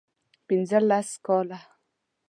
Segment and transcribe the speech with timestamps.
[0.47, 1.59] پنځه لس کاله